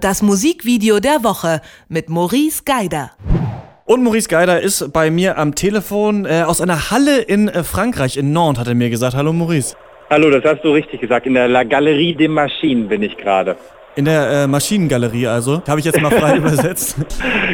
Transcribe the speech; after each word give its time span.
Das 0.00 0.22
Musikvideo 0.22 0.98
der 1.00 1.22
Woche 1.24 1.60
mit 1.88 2.08
Maurice 2.08 2.62
Geider. 2.64 3.10
Und 3.84 4.02
Maurice 4.02 4.28
Geider 4.28 4.60
ist 4.60 4.92
bei 4.92 5.10
mir 5.10 5.36
am 5.36 5.54
Telefon 5.54 6.24
äh, 6.24 6.42
aus 6.46 6.60
einer 6.60 6.90
Halle 6.90 7.18
in 7.20 7.48
äh, 7.48 7.64
Frankreich, 7.64 8.16
in 8.16 8.32
Nantes, 8.32 8.60
hat 8.60 8.68
er 8.68 8.74
mir 8.74 8.88
gesagt. 8.88 9.14
Hallo 9.14 9.32
Maurice. 9.32 9.74
Hallo, 10.08 10.30
das 10.30 10.44
hast 10.44 10.64
du 10.64 10.72
richtig 10.72 11.00
gesagt. 11.00 11.26
In 11.26 11.34
der 11.34 11.48
La 11.48 11.64
Galerie 11.64 12.14
des 12.14 12.28
Machines 12.28 12.88
bin 12.88 13.02
ich 13.02 13.16
gerade. 13.16 13.56
In 13.96 14.04
der 14.04 14.30
äh, 14.30 14.46
Maschinengalerie 14.46 15.26
also. 15.26 15.60
Habe 15.68 15.80
ich 15.80 15.86
jetzt 15.86 16.00
mal 16.00 16.10
frei 16.10 16.36
übersetzt. 16.38 16.96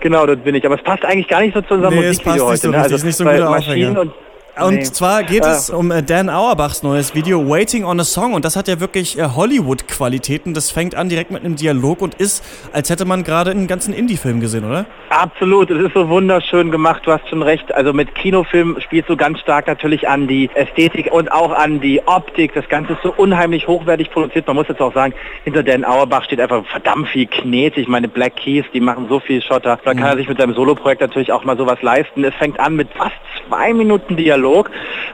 Genau, 0.00 0.24
dort 0.24 0.42
bin 0.44 0.54
ich. 0.54 0.64
Aber 0.64 0.76
es 0.76 0.82
passt 0.82 1.04
eigentlich 1.04 1.28
gar 1.28 1.40
nicht 1.40 1.54
so 1.54 1.60
zu 1.62 1.74
unserem 1.74 1.94
Nee, 1.94 2.06
es 2.06 2.18
Musikvideo 2.24 2.46
passt 2.46 2.52
nicht 2.52 2.52
heute. 2.52 2.60
so 2.62 2.70
ne? 2.70 2.82
Also 2.82 2.94
ist 2.94 3.04
nicht 3.04 3.16
so 3.16 3.24
ein 3.26 3.36
guter 3.36 3.50
Maschinen 3.50 3.96
Aufhänger. 3.96 4.00
und 4.00 4.12
Und 4.58 4.74
Nee. 4.74 4.82
zwar 4.82 5.22
geht 5.22 5.44
Ah. 5.44 5.52
es 5.52 5.70
um 5.70 5.90
äh, 5.90 6.02
Dan 6.02 6.28
Auerbachs 6.28 6.82
neues 6.82 7.14
Video 7.14 7.48
Waiting 7.48 7.84
on 7.84 7.98
a 8.00 8.04
Song 8.04 8.34
und 8.34 8.44
das 8.44 8.56
hat 8.56 8.68
ja 8.68 8.80
wirklich 8.80 9.18
äh, 9.18 9.22
Hollywood-Qualitäten. 9.36 10.54
Das 10.54 10.70
fängt 10.70 10.94
an 10.94 11.08
direkt 11.08 11.30
mit 11.30 11.44
einem 11.44 11.56
Dialog 11.56 12.02
und 12.02 12.14
ist, 12.16 12.44
als 12.72 12.90
hätte 12.90 13.04
man 13.04 13.22
gerade 13.24 13.52
einen 13.52 13.66
ganzen 13.68 13.94
Indie-Film 13.94 14.40
gesehen, 14.40 14.64
oder? 14.64 14.86
Absolut, 15.08 15.70
es 15.70 15.80
ist 15.86 15.94
so 15.94 16.08
wunderschön 16.08 16.70
gemacht, 16.70 17.02
du 17.06 17.12
hast 17.12 17.28
schon 17.28 17.42
recht. 17.42 17.72
Also 17.74 17.92
mit 17.92 18.14
Kinofilm 18.14 18.76
spielst 18.80 19.08
du 19.08 19.16
ganz 19.16 19.38
stark 19.40 19.66
natürlich 19.66 20.08
an 20.08 20.26
die 20.28 20.50
Ästhetik 20.54 21.10
und 21.12 21.30
auch 21.32 21.52
an 21.52 21.80
die 21.80 22.02
Optik. 22.06 22.52
Das 22.54 22.68
Ganze 22.68 22.94
ist 22.94 23.02
so 23.02 23.14
unheimlich 23.16 23.66
hochwertig 23.68 24.10
produziert. 24.10 24.46
Man 24.46 24.56
muss 24.56 24.68
jetzt 24.68 24.80
auch 24.80 24.92
sagen, 24.94 25.14
hinter 25.44 25.62
Dan 25.62 25.84
Auerbach 25.84 26.24
steht 26.24 26.40
einfach 26.40 26.64
verdammt 26.66 27.08
viel 27.08 27.26
Knete. 27.26 27.80
Ich 27.80 27.88
meine, 27.88 28.08
Black 28.08 28.36
Keys, 28.36 28.64
die 28.74 28.80
machen 28.80 29.06
so 29.08 29.20
viel 29.20 29.40
Schotter. 29.42 29.78
Da 29.84 29.94
kann 29.94 30.04
er 30.04 30.16
sich 30.16 30.28
mit 30.28 30.38
seinem 30.38 30.54
Soloprojekt 30.54 31.00
natürlich 31.00 31.32
auch 31.32 31.44
mal 31.44 31.56
sowas 31.56 31.80
leisten. 31.82 32.24
Es 32.24 32.34
fängt 32.34 32.58
an 32.60 32.76
mit 32.76 32.88
fast 32.94 33.14
zwei 33.48 33.72
Minuten 33.72 34.16
Dialog. 34.16 34.39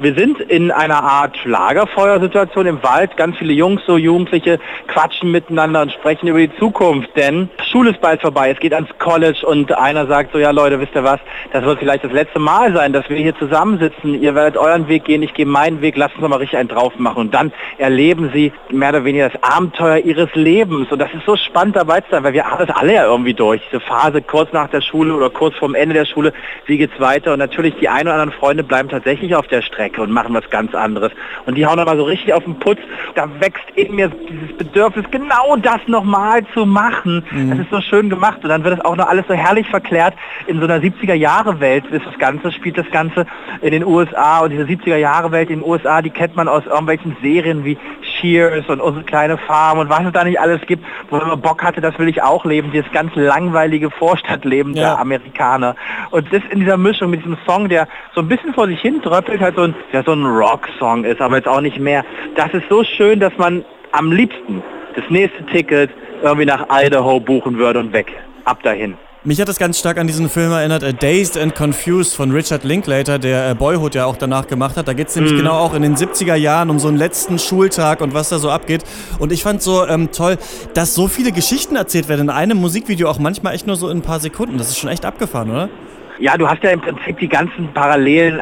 Wir 0.00 0.14
sind 0.14 0.40
in 0.40 0.70
einer 0.70 1.02
Art 1.02 1.44
Lagerfeuersituation 1.44 2.66
im 2.66 2.82
Wald. 2.82 3.16
Ganz 3.16 3.36
viele 3.36 3.52
Jungs, 3.52 3.82
so 3.84 3.96
Jugendliche, 3.96 4.60
quatschen 4.86 5.32
miteinander 5.32 5.82
und 5.82 5.92
sprechen 5.92 6.28
über 6.28 6.38
die 6.38 6.56
Zukunft. 6.56 7.10
Denn 7.16 7.48
Schule 7.70 7.90
ist 7.90 8.00
bald 8.00 8.20
vorbei. 8.20 8.50
Es 8.50 8.60
geht 8.60 8.72
ans 8.72 8.90
College 8.98 9.44
und 9.44 9.76
einer 9.76 10.06
sagt 10.06 10.32
so, 10.32 10.38
ja 10.38 10.52
Leute, 10.52 10.80
wisst 10.80 10.94
ihr 10.94 11.02
was, 11.02 11.18
das 11.52 11.64
wird 11.64 11.80
vielleicht 11.80 12.04
das 12.04 12.12
letzte 12.12 12.38
Mal 12.38 12.72
sein, 12.72 12.92
dass 12.92 13.08
wir 13.10 13.16
hier 13.16 13.36
zusammensitzen. 13.36 14.22
Ihr 14.22 14.34
werdet 14.34 14.56
euren 14.56 14.86
Weg 14.86 15.04
gehen, 15.04 15.22
ich 15.22 15.34
gehe 15.34 15.46
meinen 15.46 15.80
Weg. 15.80 15.96
Lasst 15.96 16.16
uns 16.16 16.28
mal 16.28 16.36
richtig 16.36 16.58
einen 16.58 16.68
drauf 16.68 16.92
machen. 16.98 17.22
Und 17.22 17.34
dann 17.34 17.52
erleben 17.78 18.30
sie 18.32 18.52
mehr 18.70 18.90
oder 18.90 19.04
weniger 19.04 19.30
das 19.30 19.42
Abenteuer 19.42 19.98
ihres 19.98 20.32
Lebens. 20.34 20.92
Und 20.92 21.00
das 21.00 21.12
ist 21.12 21.26
so 21.26 21.36
spannend 21.36 21.74
dabei 21.74 22.00
zu 22.02 22.10
sein, 22.10 22.22
weil 22.22 22.34
wir 22.34 22.44
das 22.58 22.70
alle 22.70 22.94
ja 22.94 23.04
irgendwie 23.04 23.34
durch. 23.34 23.62
Diese 23.72 23.80
Phase 23.80 24.22
kurz 24.22 24.52
nach 24.52 24.68
der 24.68 24.80
Schule 24.80 25.12
oder 25.12 25.28
kurz 25.28 25.56
vorm 25.56 25.74
Ende 25.74 25.94
der 25.94 26.04
Schule, 26.04 26.32
wie 26.66 26.78
geht's 26.78 26.98
weiter? 27.00 27.32
Und 27.32 27.40
natürlich 27.40 27.74
die 27.80 27.88
ein 27.88 28.02
oder 28.02 28.14
anderen 28.14 28.32
Freunde 28.32 28.62
bleiben 28.62 28.88
tatsächlich 28.88 29.07
auf 29.34 29.46
der 29.46 29.62
Strecke 29.62 30.02
und 30.02 30.10
machen 30.10 30.34
was 30.34 30.48
ganz 30.50 30.74
anderes. 30.74 31.12
Und 31.46 31.56
die 31.56 31.66
hauen 31.66 31.76
dann 31.76 31.86
mal 31.86 31.96
so 31.96 32.04
richtig 32.04 32.32
auf 32.32 32.44
den 32.44 32.58
Putz. 32.58 32.78
Da 33.14 33.28
wächst 33.40 33.64
in 33.74 33.94
mir 33.94 34.08
dieses 34.08 34.56
Bedürfnis, 34.56 35.06
genau 35.10 35.56
das 35.56 35.80
nochmal 35.86 36.46
zu 36.54 36.66
machen. 36.66 37.24
Das 37.50 37.58
ist 37.58 37.70
so 37.70 37.80
schön 37.80 38.10
gemacht. 38.10 38.38
Und 38.42 38.50
dann 38.50 38.64
wird 38.64 38.78
es 38.78 38.84
auch 38.84 38.96
noch 38.96 39.08
alles 39.08 39.26
so 39.28 39.34
herrlich 39.34 39.68
verklärt. 39.68 40.14
In 40.46 40.58
so 40.58 40.64
einer 40.64 40.78
70er-Jahre-Welt 40.78 41.86
ist 41.86 42.06
das 42.06 42.18
Ganze, 42.18 42.52
spielt 42.52 42.76
das 42.76 42.90
Ganze 42.90 43.26
in 43.62 43.70
den 43.70 43.84
USA. 43.84 44.40
Und 44.40 44.50
diese 44.50 44.64
70er-Jahre-Welt 44.64 45.50
in 45.50 45.60
den 45.60 45.68
USA, 45.68 46.02
die 46.02 46.10
kennt 46.10 46.36
man 46.36 46.48
aus 46.48 46.66
irgendwelchen 46.66 47.16
Serien 47.22 47.64
wie 47.64 47.78
Cheers 48.20 48.68
und 48.68 48.80
unsere 48.80 49.04
kleine 49.04 49.38
Farm 49.38 49.78
und 49.78 49.88
was 49.88 50.04
es 50.04 50.12
da 50.12 50.24
nicht 50.24 50.40
alles 50.40 50.60
gibt, 50.66 50.84
wo 51.10 51.16
man 51.16 51.40
Bock 51.40 51.62
hatte, 51.62 51.80
das 51.80 51.98
will 51.98 52.08
ich 52.08 52.22
auch 52.22 52.44
leben, 52.44 52.70
dieses 52.72 52.90
ganz 52.92 53.14
langweilige 53.14 53.90
Vorstadtleben 53.90 54.74
Ja. 54.74 54.82
der 54.82 54.98
Amerikaner. 55.00 55.74
Und 56.10 56.32
das 56.32 56.42
in 56.50 56.60
dieser 56.60 56.76
Mischung 56.76 57.10
mit 57.10 57.20
diesem 57.20 57.36
Song, 57.46 57.68
der 57.68 57.88
so 58.14 58.20
ein 58.20 58.28
bisschen 58.28 58.54
vor 58.54 58.66
sich 58.66 58.80
hin 58.80 59.00
tröppelt, 59.02 59.40
halt 59.40 59.56
so 59.56 59.62
ein, 59.62 59.74
ja, 59.92 60.02
so 60.02 60.12
ein 60.12 60.24
Rock-Song 60.24 61.04
ist, 61.04 61.20
aber 61.20 61.36
jetzt 61.36 61.48
auch 61.48 61.60
nicht 61.60 61.78
mehr. 61.78 62.04
Das 62.36 62.52
ist 62.52 62.68
so 62.68 62.84
schön, 62.84 63.20
dass 63.20 63.36
man 63.38 63.64
am 63.92 64.12
liebsten 64.12 64.62
das 64.94 65.04
nächste 65.08 65.44
Ticket 65.46 65.90
irgendwie 66.22 66.46
nach 66.46 66.66
Idaho 66.70 67.20
buchen 67.20 67.58
würde 67.58 67.78
und 67.80 67.92
weg. 67.92 68.12
Ab 68.44 68.62
dahin. 68.62 68.96
Mich 69.28 69.42
hat 69.42 69.48
das 69.48 69.58
ganz 69.58 69.78
stark 69.78 69.98
an 69.98 70.06
diesen 70.06 70.30
Film 70.30 70.52
erinnert, 70.52 70.82
äh, 70.82 70.94
Dazed 70.94 71.36
and 71.36 71.54
Confused 71.54 72.16
von 72.16 72.30
Richard 72.30 72.64
Linklater, 72.64 73.18
der 73.18 73.50
äh, 73.50 73.54
Boyhood 73.54 73.94
ja 73.94 74.06
auch 74.06 74.16
danach 74.16 74.46
gemacht 74.46 74.78
hat. 74.78 74.88
Da 74.88 74.94
geht 74.94 75.08
es 75.08 75.16
nämlich 75.16 75.36
genau 75.36 75.52
auch 75.52 75.74
in 75.74 75.82
den 75.82 75.96
70er 75.96 76.34
Jahren 76.34 76.70
um 76.70 76.78
so 76.78 76.88
einen 76.88 76.96
letzten 76.96 77.38
Schultag 77.38 78.00
und 78.00 78.14
was 78.14 78.30
da 78.30 78.38
so 78.38 78.48
abgeht. 78.48 78.84
Und 79.18 79.30
ich 79.30 79.42
fand 79.42 79.60
so 79.60 79.86
ähm, 79.86 80.12
toll, 80.12 80.38
dass 80.72 80.94
so 80.94 81.08
viele 81.08 81.30
Geschichten 81.30 81.76
erzählt 81.76 82.08
werden 82.08 82.22
in 82.22 82.30
einem 82.30 82.56
Musikvideo, 82.56 83.06
auch 83.06 83.18
manchmal 83.18 83.52
echt 83.52 83.66
nur 83.66 83.76
so 83.76 83.90
in 83.90 83.98
ein 83.98 84.02
paar 84.02 84.18
Sekunden. 84.18 84.56
Das 84.56 84.70
ist 84.70 84.78
schon 84.78 84.88
echt 84.88 85.04
abgefahren, 85.04 85.50
oder? 85.50 85.68
Ja, 86.18 86.38
du 86.38 86.48
hast 86.48 86.62
ja 86.62 86.70
im 86.70 86.80
Prinzip 86.80 87.18
die 87.18 87.28
ganzen 87.28 87.68
parallelen 87.74 88.40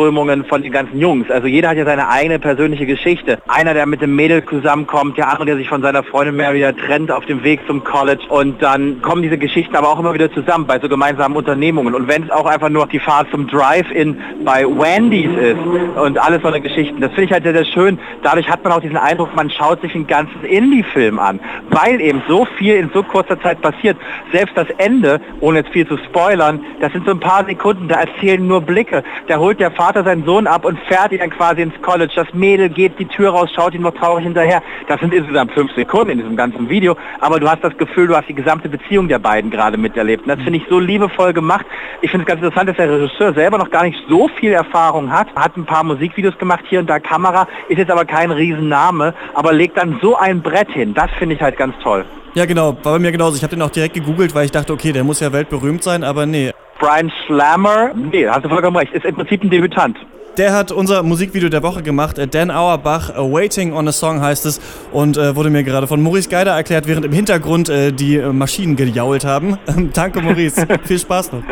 Handlungsströmungen 0.00 0.44
von 0.44 0.62
den 0.62 0.72
ganzen 0.72 0.98
Jungs. 0.98 1.30
Also 1.30 1.46
jeder 1.46 1.70
hat 1.70 1.76
ja 1.76 1.84
seine 1.84 2.08
eigene 2.08 2.38
persönliche 2.38 2.86
Geschichte. 2.86 3.38
Einer, 3.48 3.74
der 3.74 3.86
mit 3.86 4.00
dem 4.00 4.16
Mädel 4.16 4.44
zusammenkommt, 4.46 5.18
der 5.18 5.28
andere, 5.28 5.46
der 5.46 5.56
sich 5.56 5.68
von 5.68 5.82
seiner 5.82 6.02
Freundin 6.02 6.36
mehr 6.36 6.54
wieder 6.54 6.76
trennt 6.76 7.10
auf 7.10 7.26
dem 7.26 7.44
Weg 7.44 7.60
zum 7.66 7.84
College. 7.84 8.22
Und 8.28 8.62
dann 8.62 9.02
kommen 9.02 9.22
diese 9.22 9.38
Geschichten 9.38 9.76
aber 9.76 9.88
auch 9.88 9.98
immer 9.98 10.14
wieder 10.14 10.32
zusammen 10.32 10.66
bei 10.66 10.78
so 10.78 10.88
gemeinsamen 10.88 11.36
Unternehmungen. 11.36 11.94
Und 11.94 12.08
wenn 12.08 12.24
es 12.24 12.30
auch 12.30 12.46
einfach 12.46 12.68
nur 12.70 12.86
die 12.86 12.98
Fahrt 12.98 13.30
zum 13.30 13.46
Drive-In 13.46 14.18
bei 14.44 14.64
Wendy's 14.64 15.30
ist 15.36 15.58
und 15.96 16.18
alles 16.18 16.42
so 16.42 16.48
eine 16.48 16.60
Geschichten, 16.60 17.00
das 17.00 17.10
finde 17.10 17.24
ich 17.24 17.32
halt 17.32 17.44
sehr, 17.44 17.52
sehr 17.54 17.66
schön. 17.66 17.98
Dadurch 18.22 18.48
hat 18.48 18.64
man 18.64 18.72
auch 18.72 18.80
diesen 18.80 18.96
Eindruck, 18.96 19.34
man 19.36 19.50
schaut 19.50 19.80
sich 19.82 19.94
einen 19.94 20.06
ganzen 20.06 20.42
Indie-Film 20.44 21.18
an, 21.18 21.40
weil 21.70 22.00
eben 22.00 22.22
so 22.28 22.46
viel 22.56 22.76
in 22.76 22.90
so 22.94 23.02
kurzer 23.02 23.40
Zeit 23.40 23.60
passiert. 23.60 23.96
Selbst 24.32 24.56
das 24.56 24.68
Ende, 24.78 25.20
ohne 25.40 25.58
jetzt 25.58 25.70
viel 25.70 25.86
zu 25.86 25.98
spoilern, 25.98 26.60
das 26.80 26.92
sind 26.92 27.04
so 27.04 27.12
ein 27.12 27.20
paar 27.20 27.44
Sekunden, 27.44 27.88
da 27.88 28.00
erzählen 28.00 28.46
nur 28.46 28.60
Blicke. 28.60 29.02
Da 29.26 29.36
holt 29.38 29.60
der 29.60 29.70
Vater 29.90 30.04
seinen 30.04 30.24
Sohn 30.24 30.46
ab 30.46 30.64
und 30.64 30.78
fährt 30.86 31.10
ihn 31.10 31.18
dann 31.18 31.30
quasi 31.30 31.62
ins 31.62 31.74
College. 31.82 32.12
Das 32.14 32.32
Mädel 32.32 32.68
geht 32.68 32.96
die 33.00 33.06
Tür 33.06 33.30
raus, 33.30 33.50
schaut 33.52 33.74
ihm 33.74 33.82
noch 33.82 33.94
traurig 33.94 34.22
hinterher. 34.22 34.62
Das 34.86 35.00
sind 35.00 35.12
insgesamt 35.12 35.50
fünf 35.50 35.74
Sekunden 35.74 36.10
in 36.10 36.18
diesem 36.18 36.36
ganzen 36.36 36.68
Video, 36.68 36.96
aber 37.18 37.40
du 37.40 37.50
hast 37.50 37.64
das 37.64 37.76
Gefühl, 37.76 38.06
du 38.06 38.14
hast 38.14 38.28
die 38.28 38.34
gesamte 38.34 38.68
Beziehung 38.68 39.08
der 39.08 39.18
beiden 39.18 39.50
gerade 39.50 39.76
miterlebt. 39.76 40.22
Und 40.22 40.28
das 40.28 40.40
finde 40.44 40.60
ich 40.60 40.64
so 40.70 40.78
liebevoll 40.78 41.32
gemacht. 41.32 41.66
Ich 42.02 42.12
finde 42.12 42.22
es 42.22 42.28
ganz 42.28 42.40
interessant, 42.40 42.68
dass 42.68 42.76
der 42.76 42.88
Regisseur 42.88 43.34
selber 43.34 43.58
noch 43.58 43.68
gar 43.68 43.82
nicht 43.82 43.98
so 44.08 44.28
viel 44.28 44.52
Erfahrung 44.52 45.10
hat. 45.10 45.26
Hat 45.34 45.56
ein 45.56 45.66
paar 45.66 45.82
Musikvideos 45.82 46.38
gemacht, 46.38 46.62
hier 46.68 46.78
und 46.78 46.88
da 46.88 47.00
Kamera, 47.00 47.48
ist 47.68 47.78
jetzt 47.78 47.90
aber 47.90 48.04
kein 48.04 48.30
Riesenname, 48.30 49.12
aber 49.34 49.52
legt 49.52 49.76
dann 49.76 49.98
so 50.00 50.16
ein 50.16 50.40
Brett 50.40 50.70
hin. 50.70 50.94
Das 50.94 51.10
finde 51.18 51.34
ich 51.34 51.42
halt 51.42 51.56
ganz 51.56 51.74
toll. 51.82 52.04
Ja, 52.34 52.46
genau, 52.46 52.76
war 52.84 52.92
bei 52.92 52.98
mir 53.00 53.10
genauso. 53.10 53.36
Ich 53.36 53.42
habe 53.42 53.56
den 53.56 53.62
auch 53.62 53.70
direkt 53.70 53.94
gegoogelt, 53.94 54.36
weil 54.36 54.44
ich 54.44 54.52
dachte, 54.52 54.72
okay, 54.72 54.92
der 54.92 55.02
muss 55.02 55.18
ja 55.18 55.32
weltberühmt 55.32 55.82
sein, 55.82 56.04
aber 56.04 56.26
nee. 56.26 56.52
Brian 56.80 57.12
Slammer, 57.26 57.92
nee, 57.94 58.26
hast 58.26 58.44
du 58.44 58.48
vollkommen 58.48 58.76
recht, 58.76 58.92
ist 58.92 59.04
im 59.04 59.14
Prinzip 59.14 59.44
ein 59.44 59.50
Debütant. 59.50 59.96
Der 60.36 60.52
hat 60.54 60.72
unser 60.72 61.02
Musikvideo 61.02 61.48
der 61.48 61.62
Woche 61.62 61.82
gemacht. 61.82 62.18
Äh, 62.18 62.26
Dan 62.26 62.50
Auerbach, 62.50 63.10
Waiting 63.16 63.72
on 63.72 63.88
a 63.88 63.92
Song 63.92 64.20
heißt 64.20 64.46
es. 64.46 64.60
Und 64.92 65.16
äh, 65.16 65.36
wurde 65.36 65.50
mir 65.50 65.64
gerade 65.64 65.86
von 65.86 66.00
Maurice 66.02 66.28
Geider 66.28 66.52
erklärt, 66.52 66.86
während 66.86 67.04
im 67.04 67.12
Hintergrund 67.12 67.68
äh, 67.68 67.92
die 67.92 68.16
äh, 68.16 68.32
Maschinen 68.32 68.76
gejault 68.76 69.24
haben. 69.24 69.58
Danke, 69.92 70.22
Maurice. 70.22 70.66
Viel 70.84 70.98
Spaß 70.98 71.32
noch. 71.32 71.42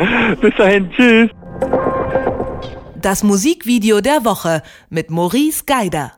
Bis 0.41 0.55
dahin, 0.55 0.89
tschüss. 0.91 1.29
Das 2.95 3.23
Musikvideo 3.23 4.01
der 4.01 4.25
Woche 4.25 4.61
mit 4.89 5.11
Maurice 5.11 5.63
Geider. 5.65 6.13